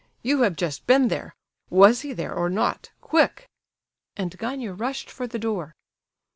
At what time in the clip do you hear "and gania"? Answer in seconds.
4.17-4.73